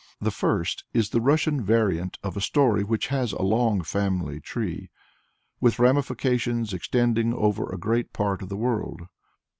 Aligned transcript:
The 0.19 0.31
first 0.31 0.83
is 0.95 1.11
the 1.11 1.21
Russian 1.21 1.61
variant 1.63 2.17
of 2.23 2.35
a 2.35 2.41
story 2.41 2.83
which 2.83 3.09
has 3.09 3.33
a 3.33 3.43
long 3.43 3.83
family 3.83 4.39
tree, 4.39 4.89
with 5.59 5.77
ramifications 5.77 6.73
extending 6.73 7.35
over 7.35 7.69
a 7.71 7.77
great 7.77 8.11
part 8.11 8.41
of 8.41 8.49
the 8.49 8.57
world. 8.57 9.03